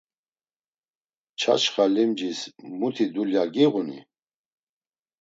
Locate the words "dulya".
3.13-3.43